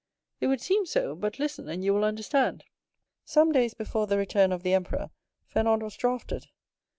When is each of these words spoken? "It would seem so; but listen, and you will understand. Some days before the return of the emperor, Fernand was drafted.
"It 0.39 0.47
would 0.47 0.61
seem 0.61 0.87
so; 0.87 1.13
but 1.13 1.37
listen, 1.37 1.69
and 1.69 1.83
you 1.83 1.93
will 1.93 2.03
understand. 2.03 2.63
Some 3.23 3.51
days 3.51 3.75
before 3.75 4.07
the 4.07 4.17
return 4.17 4.51
of 4.51 4.63
the 4.63 4.73
emperor, 4.73 5.11
Fernand 5.45 5.83
was 5.83 5.95
drafted. 5.95 6.47